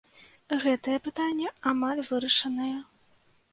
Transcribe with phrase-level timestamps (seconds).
[0.63, 2.75] Гэтае пытанне амаль вырашанае.